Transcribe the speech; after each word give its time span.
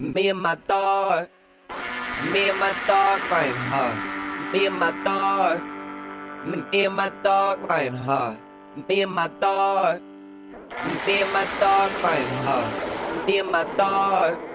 Me 0.00 0.28
and 0.28 0.40
my 0.40 0.54
dog. 0.54 1.26
Me 2.32 2.50
and 2.50 2.60
my 2.60 2.72
dog 2.86 3.20
lying 3.32 3.52
hard. 3.52 4.52
Me 4.52 4.66
and 4.66 4.78
my 4.78 4.92
dog. 5.02 5.60
Me 6.46 6.84
and 6.84 6.94
my 6.94 7.10
dog 7.24 7.68
lying 7.68 7.94
hard. 7.94 8.38
Me 8.88 9.02
and 9.02 9.10
my 9.10 9.26
dog. 9.40 10.00
Me 11.04 11.22
and 11.22 11.32
my 11.32 11.44
dog 11.58 11.90
lying 12.00 12.28
hard. 12.46 13.26
Me 13.26 13.38
and 13.40 13.50
my 13.50 13.64
dog. 13.76 14.47